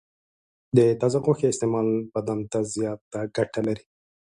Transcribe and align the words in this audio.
د 0.75 0.77
تازه 1.01 1.17
غوښې 1.25 1.47
استعمال 1.53 1.87
بدن 2.13 2.39
ته 2.51 2.59
زیاته 2.73 3.19
ګټه 3.35 3.61
لري. 3.67 3.83